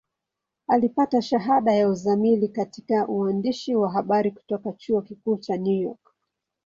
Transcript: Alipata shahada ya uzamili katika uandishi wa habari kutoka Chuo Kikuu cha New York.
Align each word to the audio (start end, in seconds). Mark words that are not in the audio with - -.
Alipata 0.67 1.21
shahada 1.21 1.73
ya 1.75 1.89
uzamili 1.89 2.47
katika 2.47 3.07
uandishi 3.07 3.75
wa 3.75 3.91
habari 3.91 4.31
kutoka 4.31 4.71
Chuo 4.73 5.01
Kikuu 5.01 5.37
cha 5.37 5.57
New 5.57 5.81
York. 5.81 6.13